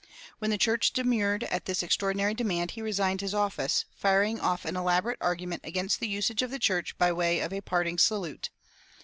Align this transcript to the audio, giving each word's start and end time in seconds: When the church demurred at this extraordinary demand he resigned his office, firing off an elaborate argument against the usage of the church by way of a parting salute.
When 0.39 0.49
the 0.49 0.57
church 0.57 0.93
demurred 0.93 1.43
at 1.43 1.65
this 1.65 1.83
extraordinary 1.83 2.33
demand 2.33 2.71
he 2.71 2.81
resigned 2.81 3.21
his 3.21 3.35
office, 3.35 3.85
firing 3.95 4.39
off 4.39 4.65
an 4.65 4.75
elaborate 4.75 5.19
argument 5.21 5.61
against 5.63 5.99
the 5.99 6.07
usage 6.09 6.41
of 6.41 6.49
the 6.49 6.57
church 6.57 6.97
by 6.97 7.11
way 7.13 7.39
of 7.39 7.53
a 7.53 7.61
parting 7.61 7.99
salute. 7.99 8.49